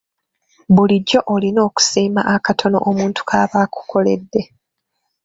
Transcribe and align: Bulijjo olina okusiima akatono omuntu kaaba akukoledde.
Bulijjo 0.75 1.19
olina 1.33 1.59
okusiima 1.67 2.21
akatono 2.35 2.77
omuntu 2.89 3.21
kaaba 3.29 3.57
akukoledde. 3.65 4.41